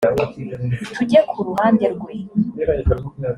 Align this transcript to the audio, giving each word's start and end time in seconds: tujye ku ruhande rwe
tujye 0.93 1.19
ku 1.29 1.37
ruhande 1.47 1.85
rwe 1.93 2.13